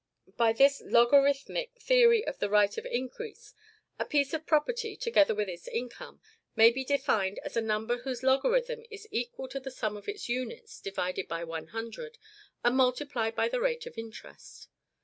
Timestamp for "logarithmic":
0.83-1.75